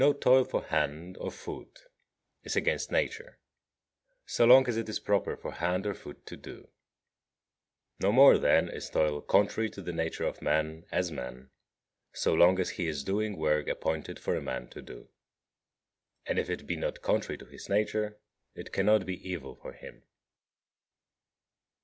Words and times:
33. 0.01 0.09
No 0.09 0.13
toil 0.19 0.43
for 0.45 0.63
hand 0.63 1.15
or 1.19 1.29
foot 1.29 1.85
is 2.41 2.55
against 2.55 2.91
Nature, 2.91 3.37
so 4.25 4.45
long 4.45 4.67
as 4.67 4.75
it 4.75 4.89
is 4.89 4.99
proper 4.99 5.37
for 5.37 5.51
hand 5.51 5.85
or 5.85 5.93
foot 5.93 6.25
to 6.25 6.35
do. 6.35 6.69
No 7.99 8.11
more, 8.11 8.39
then, 8.39 8.67
is 8.67 8.89
toil 8.89 9.21
contrary 9.21 9.69
to 9.69 9.79
the 9.83 9.93
nature 9.93 10.23
of 10.23 10.41
man, 10.41 10.87
as 10.91 11.11
man, 11.11 11.51
so 12.15 12.33
long 12.33 12.59
as 12.59 12.71
he 12.71 12.87
is 12.87 13.03
doing 13.03 13.37
work 13.37 13.67
appointed 13.67 14.17
for 14.17 14.41
man 14.41 14.69
to 14.69 14.81
do; 14.81 15.07
and 16.25 16.39
if 16.39 16.49
it 16.49 16.65
be 16.65 16.75
not 16.77 17.03
contrary 17.03 17.37
to 17.37 17.45
his 17.45 17.69
nature 17.69 18.17
it 18.55 18.71
cannot 18.71 19.05
be 19.05 19.29
evil 19.29 19.53
for 19.53 19.73
him. 19.73 20.01